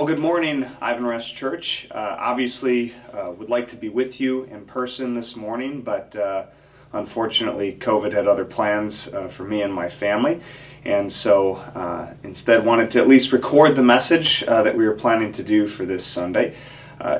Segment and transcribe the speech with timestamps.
[0.00, 1.86] Well, good morning, Ivanrest Church.
[1.90, 6.46] Uh, obviously, uh, would like to be with you in person this morning, but uh,
[6.94, 10.40] unfortunately, COVID had other plans uh, for me and my family,
[10.86, 14.94] and so uh, instead wanted to at least record the message uh, that we were
[14.94, 16.56] planning to do for this Sunday.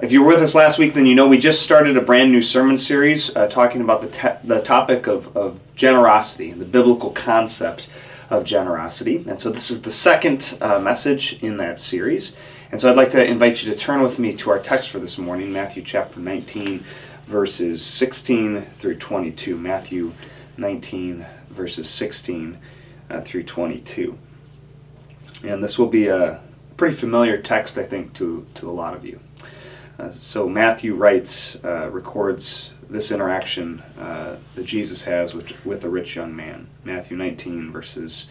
[0.00, 2.32] if you were with us last week, then you know we just started a brand
[2.32, 7.10] new sermon series talking about the, te- the topic of, of generosity and the biblical
[7.10, 7.90] concept
[8.30, 9.22] of generosity.
[9.28, 12.34] And so this is the second message in that series.
[12.71, 15.00] And so I'd like to invite you to turn with me to our text for
[15.00, 16.85] this morning, Matthew chapter 19,
[17.27, 19.57] verses 16 through 22.
[19.57, 20.13] Matthew
[20.57, 22.58] 19, verses 16
[23.11, 24.17] uh, through 22.
[25.43, 26.41] And this will be a
[26.77, 29.18] pretty familiar text, I think, to, to a lot of you.
[29.99, 35.89] Uh, so Matthew writes, uh, records this interaction uh, that Jesus has with, with a
[35.89, 36.69] rich young man.
[36.84, 38.28] Matthew 19, verses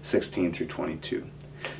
[0.00, 1.26] 16 through 22.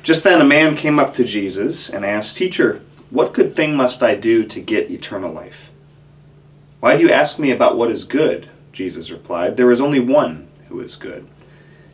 [0.01, 4.01] Just then a man came up to Jesus and asked, Teacher, what good thing must
[4.01, 5.69] I do to get eternal life?
[6.79, 8.49] Why do you ask me about what is good?
[8.71, 11.27] Jesus replied, There is only one who is good.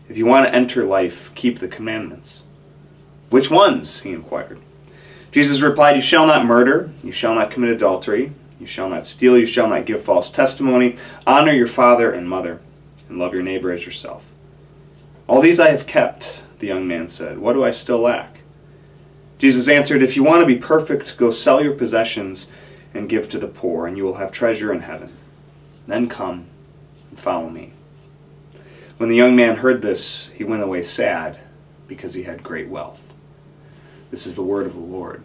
[0.07, 2.43] If you want to enter life, keep the commandments.
[3.29, 3.99] Which ones?
[3.99, 4.59] he inquired.
[5.31, 9.37] Jesus replied, You shall not murder, you shall not commit adultery, you shall not steal,
[9.37, 10.95] you shall not give false testimony,
[11.27, 12.59] honor your father and mother,
[13.07, 14.27] and love your neighbor as yourself.
[15.27, 17.37] All these I have kept, the young man said.
[17.37, 18.39] What do I still lack?
[19.37, 22.47] Jesus answered, If you want to be perfect, go sell your possessions
[22.93, 25.15] and give to the poor, and you will have treasure in heaven.
[25.87, 26.45] Then come
[27.09, 27.73] and follow me.
[28.97, 31.39] When the young man heard this, he went away sad
[31.87, 33.01] because he had great wealth.
[34.11, 35.23] This is the word of the Lord.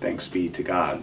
[0.00, 1.02] Thanks be to God.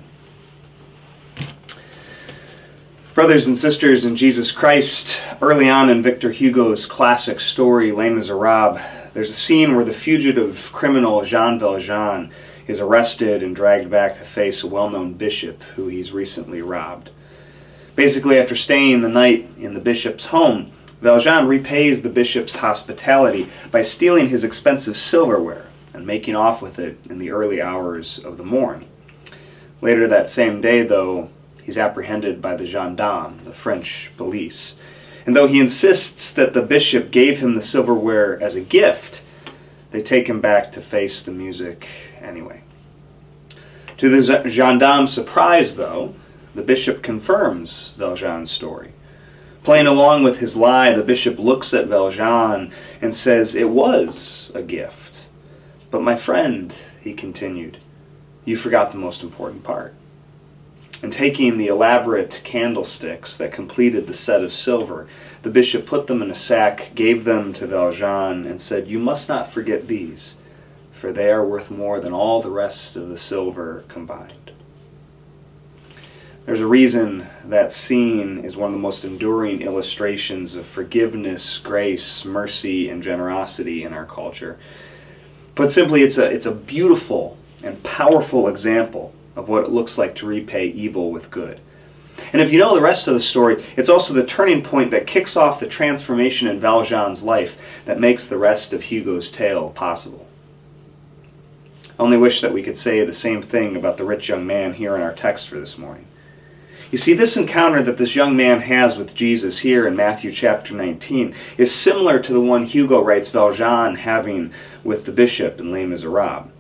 [3.16, 8.80] Brothers and sisters in Jesus Christ, early on in Victor Hugo's classic story, Les Miserables,
[9.14, 12.32] there's a scene where the fugitive criminal Jean Valjean
[12.68, 17.10] is arrested and dragged back to face a well known bishop who he's recently robbed.
[17.96, 20.72] Basically, after staying the night in the bishop's home,
[21.02, 26.98] Valjean repays the bishop's hospitality by stealing his expensive silverware and making off with it
[27.10, 28.86] in the early hours of the morn.
[29.82, 31.30] Later that same day, though,
[31.64, 34.76] He's apprehended by the gendarmes, the French police.
[35.26, 39.24] And though he insists that the bishop gave him the silverware as a gift,
[39.92, 41.88] they take him back to face the music
[42.22, 42.62] anyway.
[43.98, 46.16] To the gendarme's surprise, though,
[46.56, 48.94] the bishop confirms Valjean's story.
[49.64, 54.64] Playing along with his lie, the bishop looks at Valjean and says, It was a
[54.64, 55.28] gift.
[55.92, 57.78] But my friend, he continued,
[58.44, 59.94] you forgot the most important part
[61.04, 65.08] and taking the elaborate candlesticks that completed the set of silver,
[65.42, 69.28] the bishop put them in a sack, gave them to Valjean, and said, You must
[69.28, 70.38] not forget these,
[70.92, 74.52] for they are worth more than all the rest of the silver combined.
[76.46, 82.26] There's a reason that scene is one of the most enduring illustrations of forgiveness, grace,
[82.26, 84.60] mercy, and generosity in our culture.
[85.56, 90.16] Put simply, it's a, it's a beautiful and powerful example of what it looks like
[90.16, 91.60] to repay evil with good.
[92.34, 95.08] And if you know the rest of the story, it's also the turning point that
[95.08, 100.28] kicks off the transformation in Valjean's life that makes the rest of Hugo's tale possible.
[101.98, 104.74] I only wish that we could say the same thing about the rich young man
[104.74, 106.08] here in our text for this morning.
[106.92, 110.76] You see, this encounter that this young man has with Jesus here in Matthew chapter
[110.76, 114.52] 19 is similar to the one Hugo writes Valjean having
[114.84, 116.51] with the bishop in Les Miserables.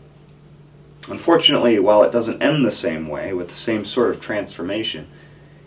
[1.08, 5.08] Unfortunately, while it doesn't end the same way, with the same sort of transformation,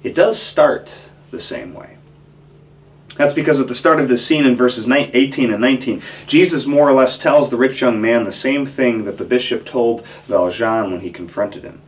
[0.02, 0.94] it does start
[1.30, 1.96] the same way.
[3.16, 6.88] That's because at the start of this scene in verses 18 and 19, Jesus more
[6.88, 10.90] or less tells the rich young man the same thing that the bishop told Valjean
[10.90, 11.80] when he confronted him.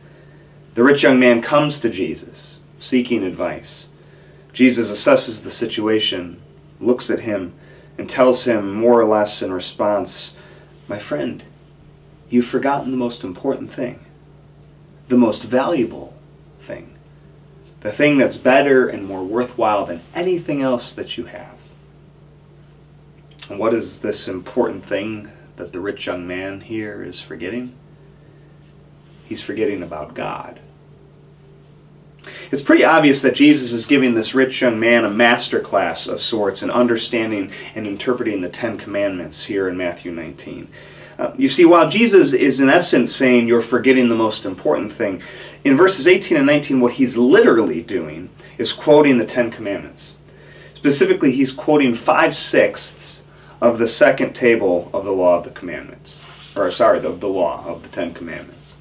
[0.75, 3.87] The rich young man comes to Jesus, seeking advice.
[4.53, 6.41] Jesus assesses the situation,
[6.79, 7.53] looks at him,
[7.97, 10.37] and tells him more or less in response,
[10.87, 11.43] My friend,
[12.29, 13.99] you've forgotten the most important thing,
[15.07, 16.13] the most valuable
[16.59, 16.95] thing,
[17.81, 21.57] the thing that's better and more worthwhile than anything else that you have.
[23.49, 27.73] And what is this important thing that the rich young man here is forgetting?
[29.25, 30.59] He's forgetting about God.
[32.51, 36.21] It's pretty obvious that Jesus is giving this rich young man a master class of
[36.21, 40.67] sorts in understanding and interpreting the Ten Commandments here in Matthew 19.
[41.17, 45.21] Uh, you see, while Jesus is in essence saying you're forgetting the most important thing,
[45.63, 50.15] in verses 18 and 19, what he's literally doing is quoting the Ten Commandments.
[50.75, 53.23] Specifically, he's quoting five sixths
[53.61, 56.21] of the second table of the Law of the Commandments.
[56.55, 58.75] Or, sorry, of the Law of the Ten Commandments.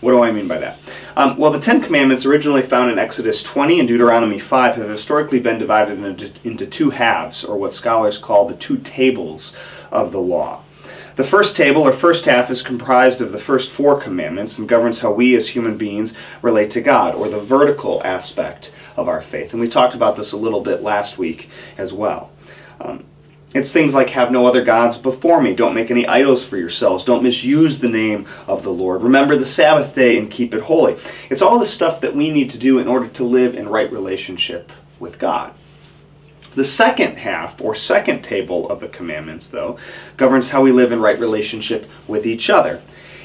[0.00, 0.78] What do I mean by that?
[1.16, 5.40] Um, well, the Ten Commandments, originally found in Exodus 20 and Deuteronomy 5, have historically
[5.40, 9.54] been divided into, into two halves, or what scholars call the two tables
[9.90, 10.62] of the law.
[11.16, 15.00] The first table, or first half, is comprised of the first four commandments and governs
[15.00, 19.52] how we as human beings relate to God, or the vertical aspect of our faith.
[19.52, 21.48] And we talked about this a little bit last week
[21.78, 22.30] as well.
[22.82, 23.02] Um,
[23.54, 25.54] it's things like have no other gods before me.
[25.54, 27.02] Don't make any idols for yourselves.
[27.02, 29.02] Don't misuse the name of the Lord.
[29.02, 30.98] Remember the Sabbath day and keep it holy.
[31.30, 33.90] It's all the stuff that we need to do in order to live in right
[33.90, 34.70] relationship
[35.00, 35.54] with God.
[36.56, 39.78] The second half, or second table of the commandments, though,
[40.16, 42.80] governs how we live in right relationship with each other.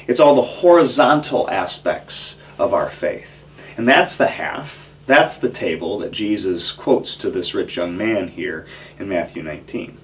[0.06, 3.44] It's all the horizontal aspects of our faith.
[3.78, 8.28] And that's the half, that's the table that Jesus quotes to this rich young man
[8.28, 8.66] here
[8.98, 9.98] in Matthew 19.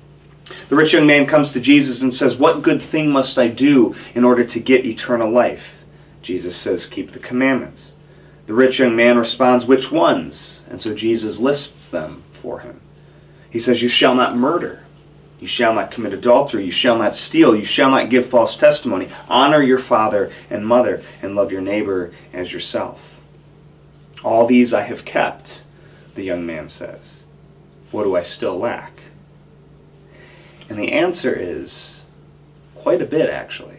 [0.70, 3.94] The rich young man comes to Jesus and says, What good thing must I do
[4.14, 5.84] in order to get eternal life?
[6.22, 7.92] Jesus says, Keep the commandments.
[8.46, 10.62] The rich young man responds, Which ones?
[10.70, 12.77] And so Jesus lists them for him.
[13.50, 14.84] He says, You shall not murder.
[15.40, 16.64] You shall not commit adultery.
[16.64, 17.54] You shall not steal.
[17.54, 19.08] You shall not give false testimony.
[19.28, 23.20] Honor your father and mother, and love your neighbor as yourself.
[24.24, 25.62] All these I have kept,
[26.14, 27.22] the young man says.
[27.92, 29.00] What do I still lack?
[30.68, 32.02] And the answer is
[32.74, 33.77] quite a bit, actually.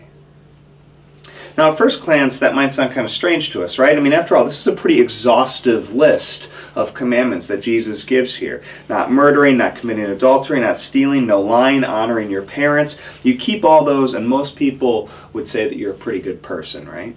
[1.58, 3.98] Now, at first glance, that might sound kind of strange to us, right?
[3.98, 8.36] I mean, after all, this is a pretty exhaustive list of commandments that Jesus gives
[8.36, 8.62] here.
[8.88, 12.98] Not murdering, not committing adultery, not stealing, no lying, honoring your parents.
[13.24, 16.88] You keep all those, and most people would say that you're a pretty good person,
[16.88, 17.16] right?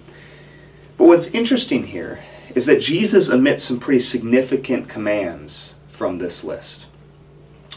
[0.97, 2.19] But what's interesting here
[2.55, 6.85] is that Jesus omits some pretty significant commands from this list.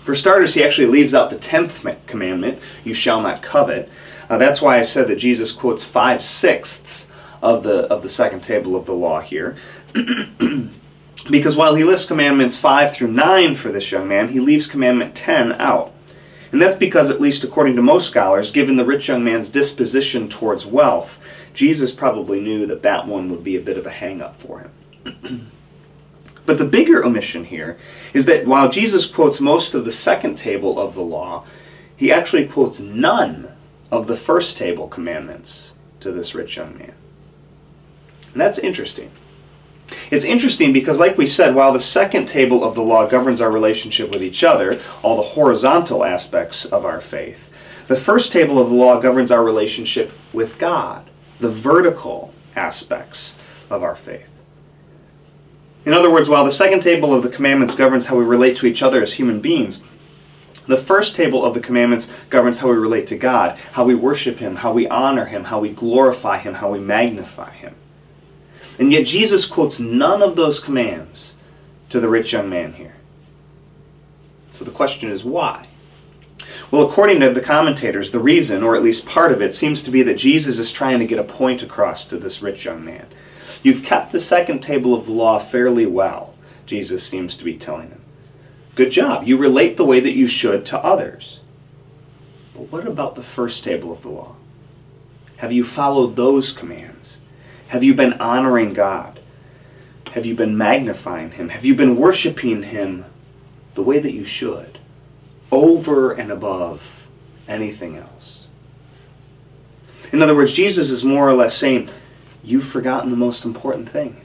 [0.02, 3.90] For starters, he actually leaves out the tenth commandment, you shall not covet.
[4.28, 7.08] Uh, that's why I said that Jesus quotes five sixths
[7.43, 9.56] of the, of the second table of the law here.
[11.31, 15.14] because while he lists commandments 5 through 9 for this young man, he leaves commandment
[15.14, 15.93] 10 out.
[16.52, 20.28] And that's because, at least according to most scholars, given the rich young man's disposition
[20.28, 21.20] towards wealth,
[21.52, 24.61] Jesus probably knew that that one would be a bit of a hang up for
[24.61, 25.50] him.
[26.46, 27.76] But the bigger omission here
[28.14, 31.44] is that while Jesus quotes most of the second table of the law,
[31.96, 33.52] he actually quotes none
[33.90, 36.94] of the first table commandments to this rich young man.
[38.32, 39.10] And that's interesting.
[40.10, 43.50] It's interesting because, like we said, while the second table of the law governs our
[43.50, 47.50] relationship with each other, all the horizontal aspects of our faith,
[47.88, 51.08] the first table of the law governs our relationship with God,
[51.38, 53.36] the vertical aspects
[53.70, 54.28] of our faith.
[55.84, 58.66] In other words, while the second table of the commandments governs how we relate to
[58.66, 59.82] each other as human beings,
[60.66, 64.38] the first table of the commandments governs how we relate to God, how we worship
[64.38, 67.74] Him, how we honor Him, how we glorify Him, how we magnify Him.
[68.78, 71.34] And yet Jesus quotes none of those commands
[71.88, 72.94] to the rich young man here.
[74.52, 75.66] So the question is why?
[76.70, 79.90] Well, according to the commentators, the reason, or at least part of it, seems to
[79.90, 83.06] be that Jesus is trying to get a point across to this rich young man.
[83.62, 86.34] You've kept the second table of the law fairly well,
[86.66, 88.02] Jesus seems to be telling him.
[88.76, 89.26] Good job.
[89.26, 91.40] You relate the way that you should to others.
[92.55, 94.37] But what about the first table of the law?
[95.38, 97.23] Have you followed those commands?
[97.68, 99.18] Have you been honoring God?
[100.12, 101.49] Have you been magnifying Him?
[101.49, 103.06] Have you been worshiping Him
[103.75, 104.78] the way that you should,
[105.50, 107.02] over and above
[107.49, 108.47] anything else?
[110.12, 111.88] In other words, Jesus is more or less saying,
[112.45, 114.21] you've forgotten the most important thing.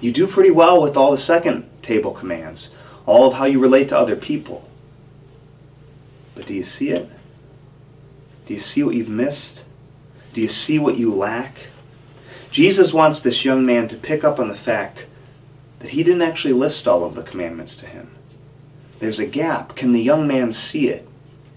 [0.00, 2.74] You do pretty well with all the second table commands,
[3.06, 4.68] all of how you relate to other people.
[6.34, 7.10] But do you see it?
[8.46, 9.64] Do you see what you've missed?
[10.32, 11.68] Do you see what you lack?
[12.50, 15.06] Jesus wants this young man to pick up on the fact
[15.78, 18.14] that he didn't actually list all of the commandments to him.
[18.98, 19.74] There's a gap.
[19.74, 21.08] Can the young man see it?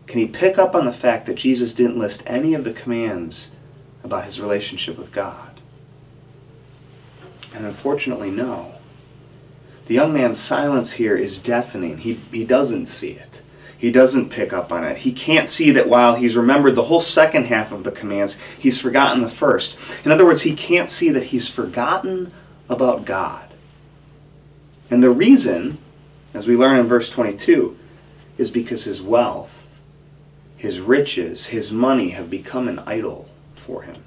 [0.07, 3.51] Can he pick up on the fact that Jesus didn't list any of the commands
[4.03, 5.59] about his relationship with God?
[7.53, 8.74] And unfortunately, no.
[9.85, 11.99] The young man's silence here is deafening.
[11.99, 13.41] He, he doesn't see it.
[13.77, 14.97] He doesn't pick up on it.
[14.97, 18.81] He can't see that while he's remembered the whole second half of the commands, he's
[18.81, 19.77] forgotten the first.
[20.03, 22.31] In other words, he can't see that he's forgotten
[22.69, 23.53] about God.
[24.89, 25.77] And the reason,
[26.33, 27.77] as we learn in verse 22,
[28.37, 29.69] is because his wealth,
[30.57, 34.03] his riches, his money have become an idol for him.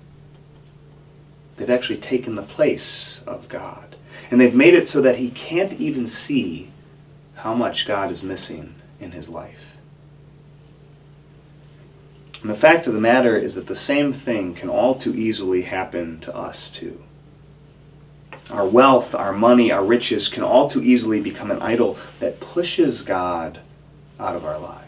[1.56, 3.87] They've actually taken the place of God.
[4.30, 6.70] And they've made it so that he can't even see
[7.36, 9.76] how much God is missing in his life.
[12.42, 15.62] And the fact of the matter is that the same thing can all too easily
[15.62, 17.02] happen to us too.
[18.50, 23.02] Our wealth, our money, our riches can all too easily become an idol that pushes
[23.02, 23.60] God
[24.18, 24.87] out of our lives.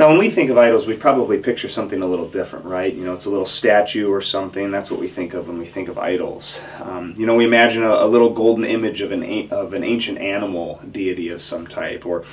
[0.00, 2.90] Now, when we think of idols, we probably picture something a little different, right?
[2.90, 4.70] You know, it's a little statue or something.
[4.70, 6.58] That's what we think of when we think of idols.
[6.78, 10.16] Um, you know, we imagine a, a, little golden image of an of an ancient
[10.16, 12.24] animal deity of some type, or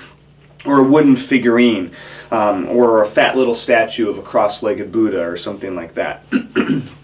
[0.65, 1.91] or a wooden figurine,
[2.31, 6.23] um, or a fat little statue of a cross-legged Buddha, or something like that.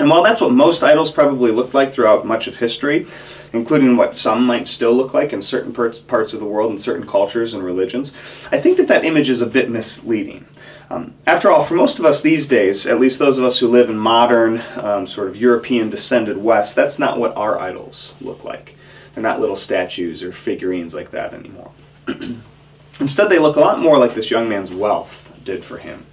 [0.00, 3.06] And while that's what most idols probably looked like throughout much of history,
[3.52, 7.06] including what some might still look like in certain parts, of the world and certain
[7.06, 8.14] cultures and religions,
[8.50, 10.46] I think that that image is a bit misleading.
[10.88, 13.68] Um, after all, for most of us these days, at least those of us who
[13.68, 18.42] live in modern, um, sort of European descended West, that's not what our idols look
[18.42, 18.76] like.
[19.12, 21.72] They're not little statues or figurines like that anymore.
[23.00, 26.06] Instead, they look a lot more like this young man's wealth did for him.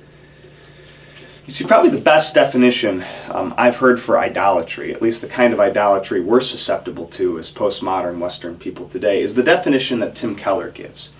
[1.48, 5.54] You see, probably the best definition um, I've heard for idolatry, at least the kind
[5.54, 10.36] of idolatry we're susceptible to as postmodern Western people today, is the definition that Tim
[10.36, 11.13] Keller gives.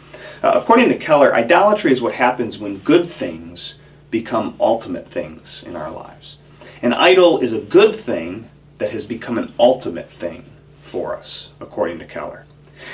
[0.44, 3.80] Uh, according to Keller, idolatry is what happens when good things
[4.12, 6.36] become ultimate things in our lives.
[6.82, 10.44] An idol is a good thing that has become an ultimate thing
[10.82, 12.47] for us, according to Keller.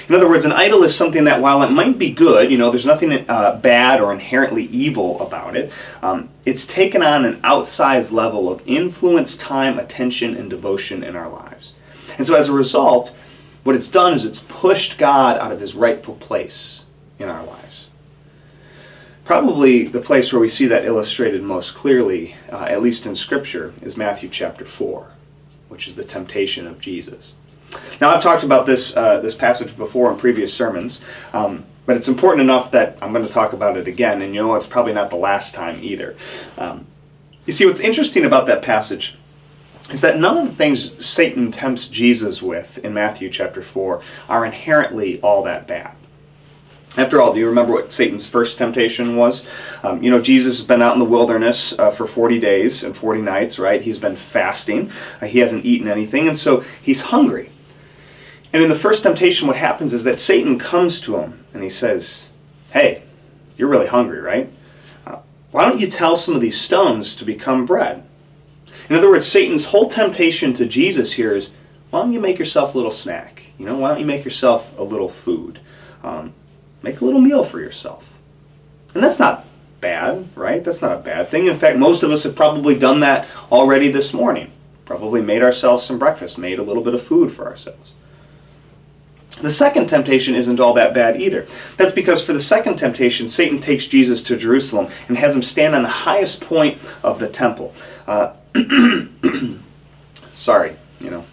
[0.10, 2.70] In other words, an idol is something that while it might be good, you know,
[2.70, 5.72] there's nothing uh, bad or inherently evil about it,
[6.02, 11.30] um, it's taken on an outsized level of influence, time, attention, and devotion in our
[11.30, 11.74] lives.
[12.18, 13.16] And so as a result,
[13.64, 16.86] what it's done is it's pushed God out of his rightful place
[17.20, 17.90] in our lives.
[19.24, 23.74] Probably the place where we see that illustrated most clearly, uh, at least in Scripture,
[23.82, 25.08] is Matthew chapter 4,
[25.70, 27.34] which is the temptation of Jesus.
[28.02, 31.02] Now, I've talked about this, uh, this passage before in previous sermons,
[31.34, 34.42] um, but it's important enough that I'm going to talk about it again, and you
[34.42, 36.16] know it's probably not the last time either.
[36.58, 36.86] Um,
[37.46, 39.18] you see, what's interesting about that passage
[39.92, 44.46] is that none of the things Satan tempts Jesus with in Matthew chapter 4 are
[44.46, 45.96] inherently all that bad.
[46.96, 49.44] After all, do you remember what Satan's first temptation was?
[49.82, 52.96] Um, you know, Jesus has been out in the wilderness uh, for 40 days and
[52.96, 53.82] 40 nights, right?
[53.82, 54.92] He's been fasting.
[55.20, 57.50] Uh, he hasn't eaten anything, and so he's hungry.
[58.54, 61.70] And in the first temptation, what happens is that Satan comes to him and he
[61.70, 62.28] says,
[62.72, 63.04] Hey,
[63.58, 64.50] you're really hungry, right?
[65.06, 65.18] Uh,
[65.52, 68.04] why don't you tell some of these stones to become bread?
[68.90, 71.52] In other words, Satan's whole temptation to Jesus here is,
[71.90, 73.44] why don't you make yourself a little snack?
[73.58, 75.60] You know, why don't you make yourself a little food?
[76.04, 76.34] Um,
[76.82, 78.12] make a little meal for yourself.
[78.94, 79.46] And that's not
[79.80, 80.64] bad, right?
[80.64, 81.46] That's not a bad thing.
[81.46, 84.52] In fact, most of us have probably done that already this morning.
[84.86, 87.94] Probably made ourselves some breakfast, made a little bit of food for ourselves.
[89.44, 91.46] The second temptation isn't all that bad either.
[91.76, 95.76] That's because for the second temptation, Satan takes Jesus to Jerusalem and has him stand
[95.76, 97.74] on the highest point of the temple.
[98.08, 98.32] Uh,
[100.34, 101.26] sorry, you know,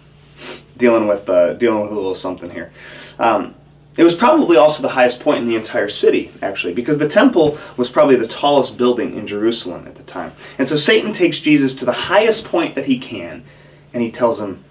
[0.75, 2.73] dealing with uh, dealing with a little something here.
[3.17, 3.55] Um,
[3.95, 7.57] it was probably also the highest point in the entire city, actually, because the temple
[7.77, 10.33] was probably the tallest building in Jerusalem at the time.
[10.57, 13.45] And so Satan takes Jesus to the highest point that he can,
[13.93, 14.65] and he tells him,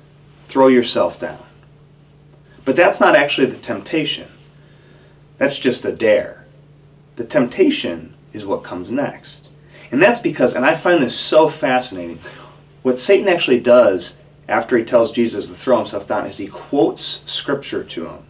[0.49, 1.39] "Throw yourself down."
[2.71, 4.29] But that's not actually the temptation.
[5.39, 6.45] That's just a dare.
[7.17, 9.49] The temptation is what comes next.
[9.91, 12.21] And that's because, and I find this so fascinating,
[12.83, 17.23] what Satan actually does after he tells Jesus to throw himself down is he quotes
[17.25, 18.23] scripture to him.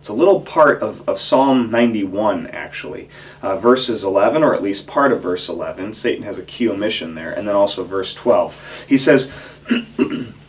[0.00, 3.10] It's a little part of, of Psalm 91, actually.
[3.42, 5.92] Uh, verses 11, or at least part of verse 11.
[5.92, 7.34] Satan has a key omission there.
[7.34, 8.86] And then also verse 12.
[8.88, 9.30] He says,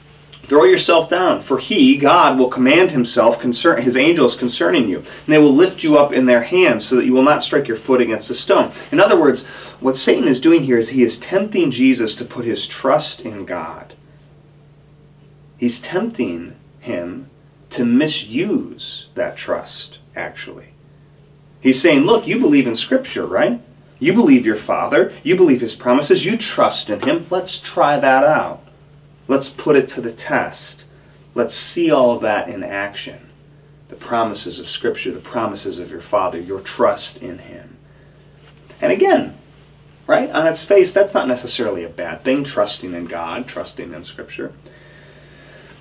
[0.43, 5.27] Throw yourself down, for he, God, will command himself, concern, his angels concerning you, and
[5.27, 7.77] they will lift you up in their hands so that you will not strike your
[7.77, 8.71] foot against a stone.
[8.91, 9.45] In other words,
[9.79, 13.45] what Satan is doing here is he is tempting Jesus to put his trust in
[13.45, 13.93] God.
[15.57, 17.29] He's tempting him
[17.69, 20.73] to misuse that trust, actually.
[21.61, 23.61] He's saying, Look, you believe in Scripture, right?
[23.99, 27.25] You believe your Father, you believe his promises, you trust in him.
[27.29, 28.62] Let's try that out.
[29.27, 30.85] Let's put it to the test.
[31.35, 33.29] Let's see all of that in action.
[33.89, 37.77] The promises of Scripture, the promises of your Father, your trust in Him.
[38.81, 39.37] And again,
[40.07, 44.03] right, on its face, that's not necessarily a bad thing, trusting in God, trusting in
[44.03, 44.53] Scripture.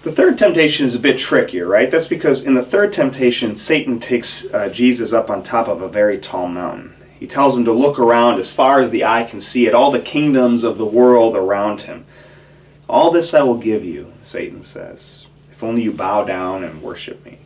[0.03, 1.91] The third temptation is a bit trickier, right?
[1.91, 5.89] That's because in the third temptation, Satan takes uh, Jesus up on top of a
[5.89, 6.95] very tall mountain.
[7.21, 9.93] He tells him to look around as far as the eye can see at all
[9.93, 12.05] the kingdoms of the world around him.
[12.93, 17.25] All this I will give you, Satan says, if only you bow down and worship
[17.25, 17.39] me.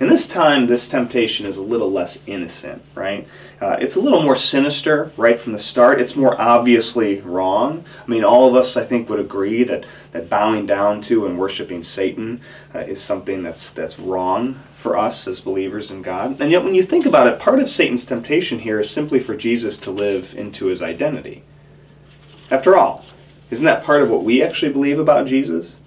[0.00, 3.28] And this time, this temptation is a little less innocent, right?
[3.60, 6.00] Uh, it's a little more sinister right from the start.
[6.00, 7.84] It's more obviously wrong.
[8.02, 11.38] I mean, all of us, I think, would agree that, that bowing down to and
[11.38, 12.40] worshiping Satan
[12.74, 16.40] uh, is something that's, that's wrong for us as believers in God.
[16.40, 19.36] And yet, when you think about it, part of Satan's temptation here is simply for
[19.36, 21.42] Jesus to live into his identity.
[22.50, 23.04] After all,
[23.50, 25.78] isn't that part of what we actually believe about Jesus?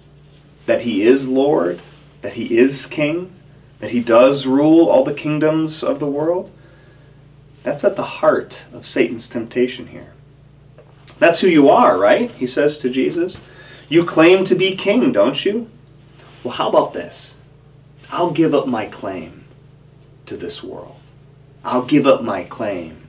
[0.66, 1.80] That he is Lord,
[2.22, 3.34] that he is King,
[3.80, 6.50] that he does rule all the kingdoms of the world?
[7.62, 10.12] That's at the heart of Satan's temptation here.
[11.18, 12.30] That's who you are, right?
[12.30, 13.40] He says to Jesus.
[13.88, 15.70] You claim to be king, don't you?
[16.42, 17.36] Well, how about this?
[18.10, 19.44] I'll give up my claim
[20.26, 20.96] to this world.
[21.64, 23.03] I'll give up my claim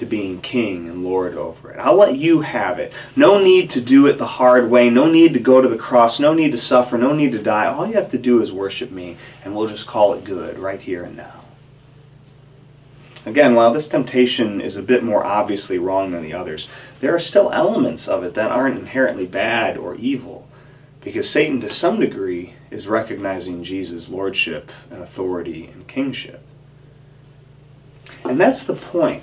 [0.00, 1.78] to being king and lord over it.
[1.78, 2.92] I'll let you have it.
[3.14, 4.90] No need to do it the hard way.
[4.90, 6.18] No need to go to the cross.
[6.18, 6.98] No need to suffer.
[6.98, 7.66] No need to die.
[7.66, 10.82] All you have to do is worship me, and we'll just call it good right
[10.82, 11.40] here and now.
[13.26, 16.66] Again, while this temptation is a bit more obviously wrong than the others,
[17.00, 20.48] there are still elements of it that aren't inherently bad or evil,
[21.02, 26.42] because Satan, to some degree, is recognizing Jesus' lordship and authority and kingship.
[28.24, 29.22] And that's the point.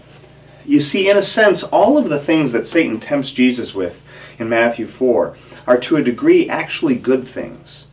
[0.68, 4.04] You see, in a sense, all of the things that Satan tempts Jesus with
[4.38, 7.88] in Matthew 4 are to a degree actually good things.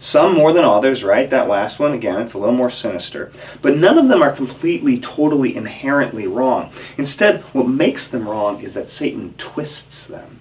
[0.00, 1.28] Some more than others, right?
[1.30, 3.32] That last one, again, it's a little more sinister.
[3.62, 6.70] But none of them are completely, totally, inherently wrong.
[6.98, 10.40] Instead, what makes them wrong is that Satan twists them,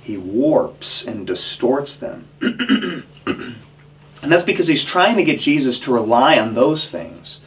[0.00, 2.26] he warps and distorts them.
[2.40, 3.04] and
[4.22, 7.37] that's because he's trying to get Jesus to rely on those things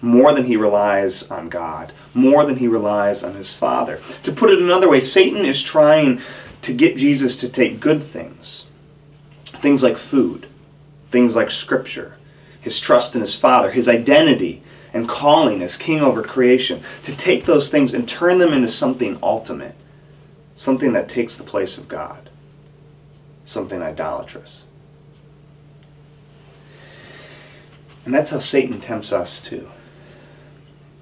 [0.00, 4.00] more than he relies on God, more than he relies on his Father.
[4.22, 6.20] To put it another way, Satan is trying
[6.62, 8.64] to get Jesus to take good things
[9.60, 10.46] Things like food,
[11.10, 12.16] things like scripture,
[12.60, 14.62] his trust in his Father, his identity
[14.92, 19.18] and calling as king over creation, to take those things and turn them into something
[19.22, 19.74] ultimate,
[20.54, 22.30] something that takes the place of God,
[23.44, 24.64] something idolatrous.
[28.04, 29.68] And that's how Satan tempts us too.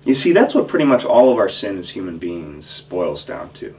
[0.07, 3.51] You see, that's what pretty much all of our sin as human beings boils down
[3.55, 3.75] to.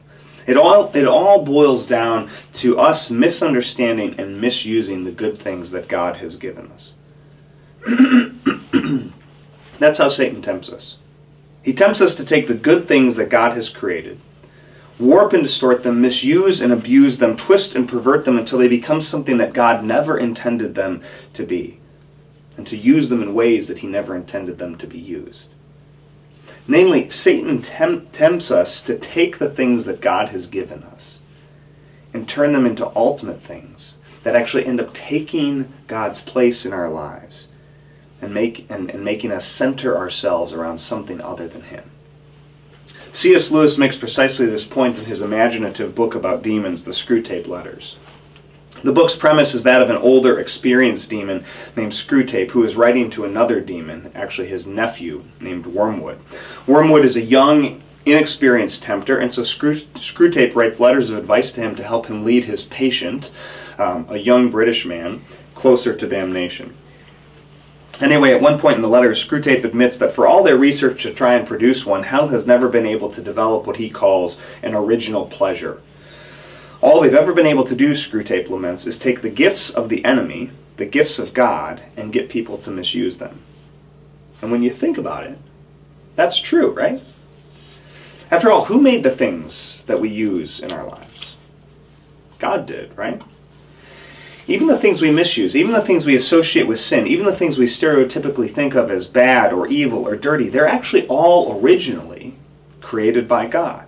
[0.45, 5.87] It all, it all boils down to us misunderstanding and misusing the good things that
[5.87, 6.93] God has given us.
[9.79, 10.97] That's how Satan tempts us.
[11.63, 14.19] He tempts us to take the good things that God has created,
[14.99, 18.99] warp and distort them, misuse and abuse them, twist and pervert them until they become
[18.99, 21.01] something that God never intended them
[21.33, 21.79] to be,
[22.57, 25.49] and to use them in ways that He never intended them to be used.
[26.67, 31.19] Namely, Satan temp- tempts us to take the things that God has given us
[32.13, 36.89] and turn them into ultimate things that actually end up taking God's place in our
[36.89, 37.47] lives
[38.21, 41.89] and, make, and, and making us center ourselves around something other than Him.
[43.11, 43.51] C.S.
[43.51, 47.95] Lewis makes precisely this point in his imaginative book about demons, The Screwtape Letters.
[48.83, 51.43] The book's premise is that of an older, experienced demon
[51.75, 56.19] named Screwtape who is writing to another demon, actually his nephew, named Wormwood.
[56.67, 61.61] Wormwood is a young, inexperienced tempter, and so Screw, Screwtape writes letters of advice to
[61.61, 63.31] him to help him lead his patient,
[63.79, 65.23] um, a young British man,
[65.55, 66.75] closer to damnation.
[67.99, 71.13] Anyway, at one point in the letter, Screwtape admits that for all their research to
[71.13, 74.75] try and produce one, hell has never been able to develop what he calls an
[74.75, 75.81] original pleasure.
[76.79, 80.05] All they've ever been able to do, Screwtape laments, is take the gifts of the
[80.05, 83.41] enemy, the gifts of God, and get people to misuse them.
[84.41, 85.37] And when you think about it,
[86.15, 87.01] that's true, right?
[88.29, 91.35] After all, who made the things that we use in our lives?
[92.37, 93.21] God did, right?
[94.47, 97.57] Even the things we misuse, even the things we associate with sin, even the things
[97.57, 102.35] we stereotypically think of as bad or evil or dirty, they're actually all originally
[102.81, 103.86] created by God.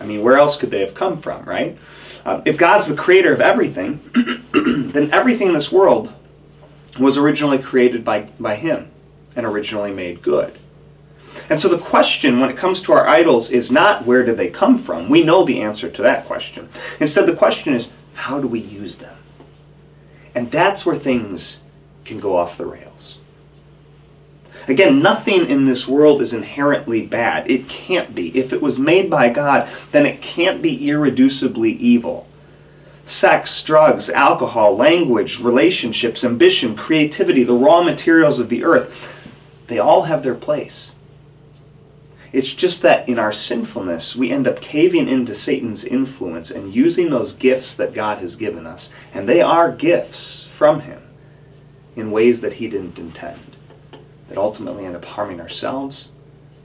[0.00, 1.76] I mean, where else could they have come from, right?
[2.24, 4.00] Uh, if God's the creator of everything,
[4.52, 6.14] then everything in this world
[6.98, 8.90] was originally created by, by Him
[9.36, 10.58] and originally made good.
[11.48, 14.48] And so the question when it comes to our idols is not where did they
[14.48, 15.08] come from?
[15.08, 16.68] We know the answer to that question.
[17.00, 19.16] Instead, the question is how do we use them?
[20.34, 21.60] And that's where things
[22.04, 22.87] can go off the rails.
[24.68, 27.50] Again, nothing in this world is inherently bad.
[27.50, 28.36] It can't be.
[28.38, 32.28] If it was made by God, then it can't be irreducibly evil.
[33.06, 38.94] Sex, drugs, alcohol, language, relationships, ambition, creativity, the raw materials of the earth,
[39.68, 40.92] they all have their place.
[42.30, 47.08] It's just that in our sinfulness, we end up caving into Satan's influence and using
[47.08, 48.92] those gifts that God has given us.
[49.14, 51.00] And they are gifts from him
[51.96, 53.57] in ways that he didn't intend.
[54.28, 56.10] That ultimately end up harming ourselves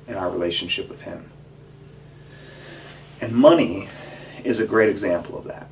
[0.08, 1.30] and our relationship with Him.
[3.22, 3.90] And money
[4.44, 5.68] is a great example of that.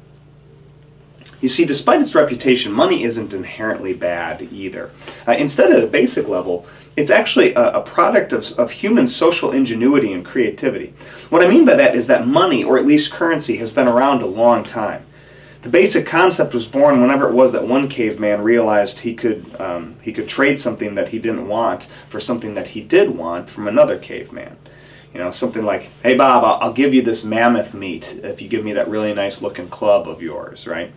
[1.41, 4.91] You see, despite its reputation, money isn't inherently bad either.
[5.27, 9.51] Uh, instead, at a basic level, it's actually a, a product of, of human social
[9.51, 10.93] ingenuity and creativity.
[11.29, 14.21] What I mean by that is that money, or at least currency, has been around
[14.21, 15.05] a long time.
[15.61, 19.95] The basic concept was born whenever it was that one caveman realized he could um,
[20.01, 23.67] he could trade something that he didn't want for something that he did want from
[23.67, 24.57] another caveman.
[25.13, 28.47] You know, something like, "Hey Bob, I'll, I'll give you this mammoth meat if you
[28.47, 30.91] give me that really nice looking club of yours," right?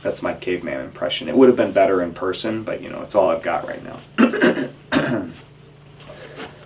[0.00, 1.28] That's my caveman impression.
[1.28, 3.82] It would have been better in person, but you know, it's all I've got right
[3.84, 4.00] now.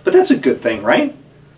[0.03, 1.13] but that's a good thing, right?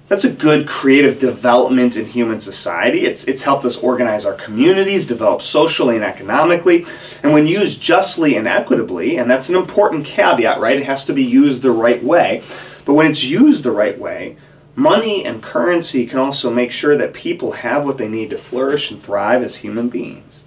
[0.08, 3.06] That's a good creative development in human society.
[3.06, 6.86] It's, it's helped us organize our communities, develop socially and economically.
[7.24, 10.78] And when used justly and equitably, and that's an important caveat, right?
[10.78, 12.44] It has to be used the right way.
[12.86, 14.38] But when it's used the right way,
[14.76, 18.92] money and currency can also make sure that people have what they need to flourish
[18.92, 20.44] and thrive as human beings.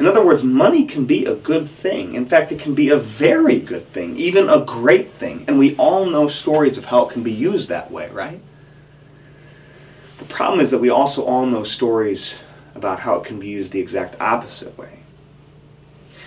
[0.00, 2.16] In other words, money can be a good thing.
[2.16, 5.44] In fact, it can be a very good thing, even a great thing.
[5.46, 8.40] And we all know stories of how it can be used that way, right?
[10.22, 12.38] The problem is that we also all know stories
[12.76, 15.00] about how it can be used the exact opposite way.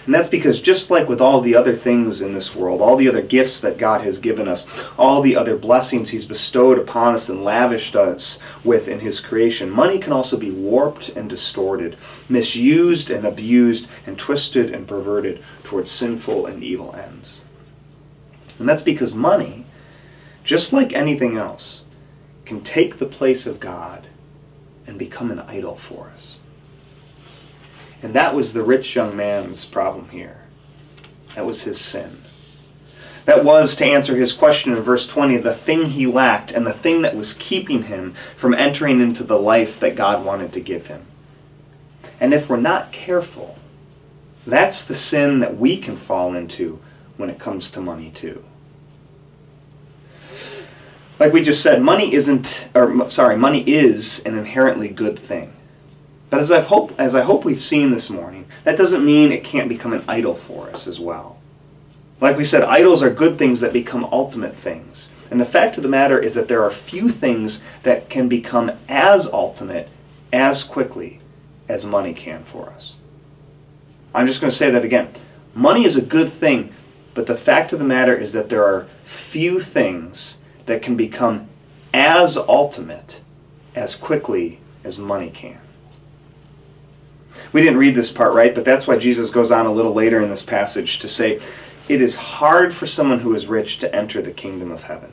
[0.06, 3.08] And that's because just like with all the other things in this world, all the
[3.08, 4.68] other gifts that God has given us,
[5.00, 9.70] all the other blessings He's bestowed upon us and lavished us with in His creation,
[9.70, 11.96] money can also be warped and distorted,
[12.28, 17.46] misused and abused, and twisted and perverted towards sinful and evil ends.
[18.60, 19.66] And that's because money,
[20.44, 21.85] just like anything else,
[22.46, 24.08] can take the place of God
[24.88, 26.38] and become an idol for us.
[28.02, 30.42] And that was the rich young man's problem here.
[31.34, 32.22] That was his sin.
[33.26, 36.74] That was, to answer his question in verse 20, the thing he lacked and the
[36.74, 40.88] thing that was keeping him from entering into the life that God wanted to give
[40.88, 41.08] him.
[42.20, 43.58] And if we're not careful,
[44.46, 46.80] that's the sin that we can fall into
[47.18, 48.44] when it comes to money, too.
[51.18, 55.54] Like we just said, money isn't, or sorry, money is an inherently good thing.
[56.30, 59.44] But as I hope, as I hope we've seen this morning, that doesn't mean it
[59.44, 61.38] can't become an idol for us as well.
[62.20, 65.10] Like we said, idols are good things that become ultimate things.
[65.32, 68.72] And the fact of the matter is that there are few things that can become
[68.90, 69.90] as ultimate
[70.34, 71.20] as quickly
[71.70, 72.96] as money can for us.
[74.14, 75.10] I'm just going to say that again.
[75.54, 76.72] Money is a good thing,
[77.14, 81.48] but the fact of the matter is that there are few things that can become
[81.94, 83.22] as ultimate
[83.76, 85.60] as quickly as money can.
[87.52, 90.22] We didn't read this part right, but that's why Jesus goes on a little later
[90.22, 91.42] in this passage to say,
[91.90, 95.12] It is hard for someone who is rich to enter the kingdom of heaven.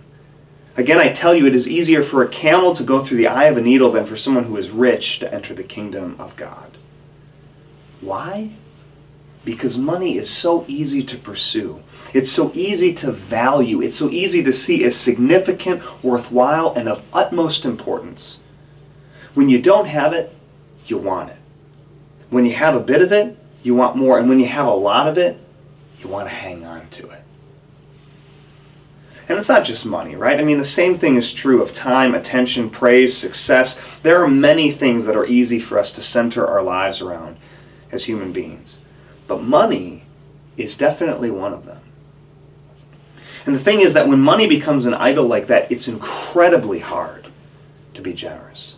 [0.76, 3.44] Again, I tell you, it is easier for a camel to go through the eye
[3.44, 6.78] of a needle than for someone who is rich to enter the kingdom of God.
[8.00, 8.52] Why?
[9.44, 11.82] Because money is so easy to pursue.
[12.12, 13.80] It's so easy to value.
[13.80, 18.38] It's so easy to see as significant, worthwhile, and of utmost importance.
[19.34, 20.34] When you don't have it,
[20.86, 21.38] you want it.
[22.28, 24.18] When you have a bit of it, you want more.
[24.18, 25.38] And when you have a lot of it,
[26.00, 27.22] you want to hang on to it.
[29.28, 30.40] And it's not just money, right?
[30.40, 33.80] I mean, the same thing is true of time, attention, praise, success.
[34.02, 37.36] There are many things that are easy for us to center our lives around
[37.92, 38.78] as human beings.
[39.28, 40.04] But money
[40.56, 41.81] is definitely one of them.
[43.44, 47.28] And the thing is that when money becomes an idol like that, it's incredibly hard
[47.94, 48.76] to be generous.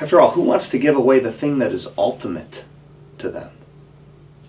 [0.00, 2.64] After all, who wants to give away the thing that is ultimate
[3.18, 3.50] to them?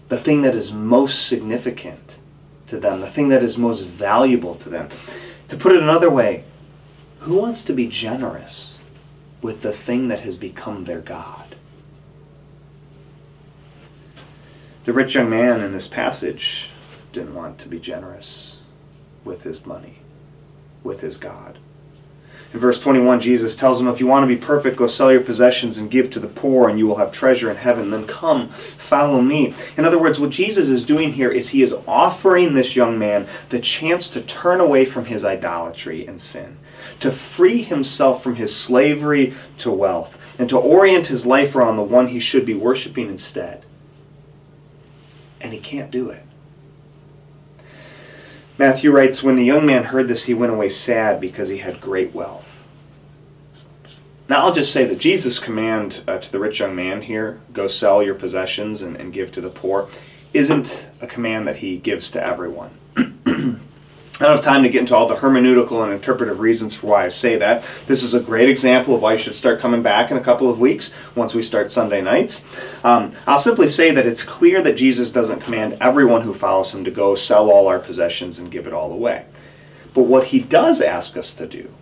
[0.10, 2.17] The thing that is most significant
[2.67, 4.89] to them, the thing that is most valuable to them.
[5.48, 6.43] To put it another way,
[7.19, 8.78] who wants to be generous
[9.41, 11.56] with the thing that has become their God?
[14.86, 16.69] The rich young man in this passage
[17.12, 18.48] didn't want to be generous
[19.23, 19.99] with his money,
[20.84, 21.58] with his God.
[22.51, 25.21] In verse 21, Jesus tells him, If you want to be perfect, go sell your
[25.21, 27.91] possessions and give to the poor, and you will have treasure in heaven.
[27.91, 29.53] Then come, follow me.
[29.77, 33.27] In other words, what Jesus is doing here is he is offering this young man
[33.49, 36.58] the chance to turn away from his idolatry and sin,
[37.01, 41.84] to free himself from his slavery to wealth, and to orient his life around the
[41.84, 43.63] one he should be worshiping instead.
[45.39, 46.23] And he can't do it.
[48.60, 51.80] Matthew writes, When the young man heard this, he went away sad because he had
[51.80, 52.65] great wealth.
[54.28, 57.67] Now, I'll just say that Jesus' command uh, to the rich young man here, go
[57.67, 59.88] sell your possessions and, and give to the poor,
[60.34, 62.72] isn't a command that he gives to everyone.
[64.19, 67.05] I don't have time to get into all the hermeneutical and interpretive reasons for why
[67.05, 67.63] I say that.
[67.88, 70.49] This is a great example of why you should start coming back in a couple
[70.49, 72.43] of weeks once we start Sunday nights.
[72.84, 76.84] Um, I'll simply say that it's clear that Jesus doesn't command everyone who follows him
[76.84, 79.25] to go sell all our possessions and give it all away.
[79.93, 81.73] But what he does ask us to do,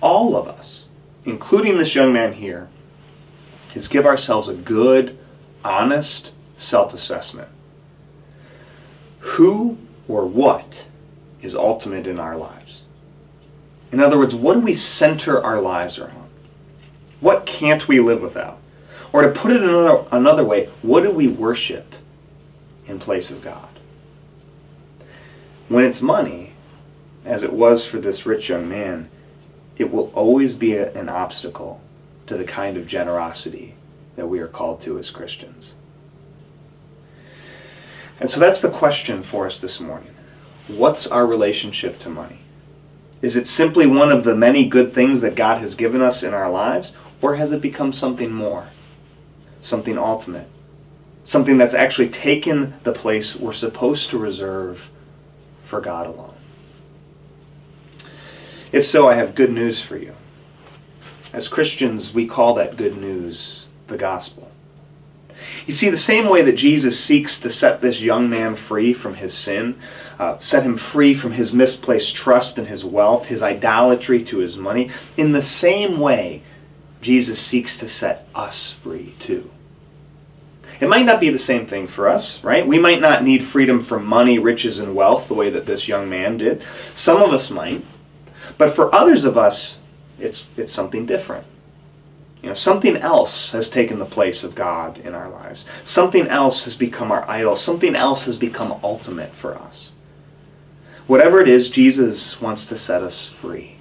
[0.00, 0.86] all of us,
[1.24, 2.68] including this young man here,
[3.74, 5.18] is give ourselves a good,
[5.64, 7.48] honest self assessment.
[9.18, 10.86] Who or what?
[11.46, 12.82] Is ultimate in our lives.
[13.92, 16.28] In other words, what do we center our lives around?
[17.20, 18.58] What can't we live without?
[19.12, 21.94] Or to put it another, another way, what do we worship
[22.86, 23.68] in place of God?
[25.68, 26.52] When it's money,
[27.24, 29.08] as it was for this rich young man,
[29.78, 31.80] it will always be a, an obstacle
[32.26, 33.74] to the kind of generosity
[34.16, 35.74] that we are called to as Christians.
[38.18, 40.15] And so that's the question for us this morning.
[40.68, 42.40] What's our relationship to money?
[43.22, 46.34] Is it simply one of the many good things that God has given us in
[46.34, 48.68] our lives, or has it become something more?
[49.60, 50.48] Something ultimate?
[51.24, 54.90] Something that's actually taken the place we're supposed to reserve
[55.64, 56.34] for God alone?
[58.72, 60.14] If so, I have good news for you.
[61.32, 64.50] As Christians, we call that good news the gospel.
[65.66, 69.14] You see, the same way that Jesus seeks to set this young man free from
[69.14, 69.76] his sin,
[70.18, 74.56] uh, set him free from his misplaced trust in his wealth, his idolatry to his
[74.56, 76.42] money, in the same way,
[77.00, 79.50] Jesus seeks to set us free too.
[80.80, 82.66] It might not be the same thing for us, right?
[82.66, 86.08] We might not need freedom from money, riches, and wealth the way that this young
[86.08, 86.62] man did.
[86.94, 87.84] Some of us might.
[88.58, 89.78] But for others of us,
[90.18, 91.46] it's, it's something different.
[92.46, 95.64] You know, something else has taken the place of God in our lives.
[95.82, 97.56] Something else has become our idol.
[97.56, 99.90] Something else has become ultimate for us.
[101.08, 103.78] Whatever it is, Jesus wants to set us free.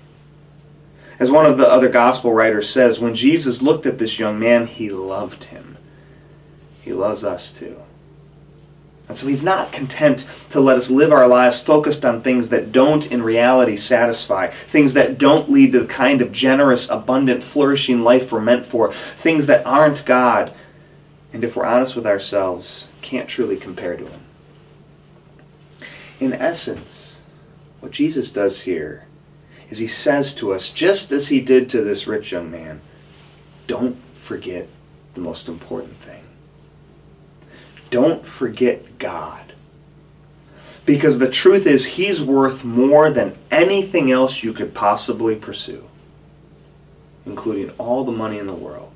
[1.20, 4.66] As one of the other gospel writers says, when Jesus looked at this young man,
[4.66, 5.78] he loved him.
[6.82, 7.84] He loves us too.
[9.08, 12.72] And so he's not content to let us live our lives focused on things that
[12.72, 18.02] don't in reality satisfy, things that don't lead to the kind of generous, abundant, flourishing
[18.02, 20.56] life we're meant for, things that aren't God,
[21.32, 24.22] and if we're honest with ourselves, can't truly compare to him.
[26.20, 27.22] In essence,
[27.82, 29.06] what Jesus does here
[29.70, 32.82] is he says to us, just as he did to this rich young man,
[33.68, 34.68] don't forget
[35.14, 36.25] the most important thing.
[37.96, 39.54] Don't forget God.
[40.86, 45.88] Because the truth is, He's worth more than anything else you could possibly pursue,
[47.26, 48.92] including all the money in the world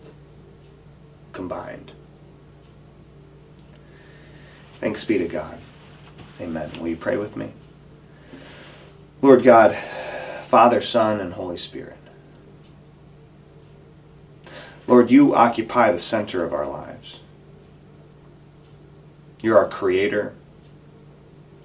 [1.32, 1.94] combined.
[4.82, 5.58] Thanks be to God.
[6.42, 6.70] Amen.
[6.78, 7.54] Will you pray with me?
[9.22, 9.78] Lord God,
[10.44, 11.96] Father, Son, and Holy Spirit.
[14.88, 17.22] Lord, you occupy the center of our lives.
[19.41, 20.34] You're our creator.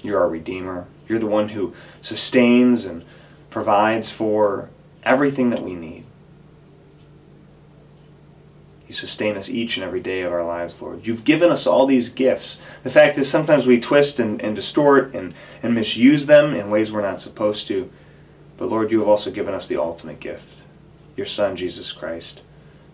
[0.02, 0.86] You're our redeemer.
[1.08, 3.04] You're the one who sustains and
[3.50, 4.70] provides for
[5.02, 6.04] everything that we need.
[8.86, 11.06] You sustain us each and every day of our lives, Lord.
[11.06, 12.58] You've given us all these gifts.
[12.82, 16.92] The fact is, sometimes we twist and, and distort and, and misuse them in ways
[16.92, 17.90] we're not supposed to.
[18.56, 20.54] But Lord, you have also given us the ultimate gift,
[21.16, 22.42] your Son, Jesus Christ,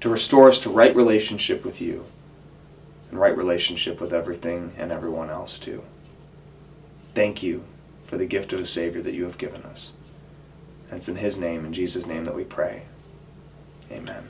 [0.01, 2.05] to restore us to right relationship with you
[3.11, 5.83] and right relationship with everything and everyone else too.
[7.15, 7.65] Thank you
[8.05, 9.93] for the gift of a Savior that you have given us.
[10.89, 12.83] And it's in His name, in Jesus' name, that we pray.
[13.91, 14.29] Amen.